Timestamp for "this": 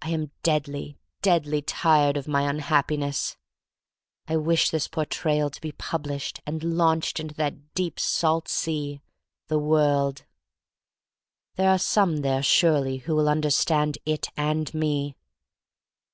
4.70-4.88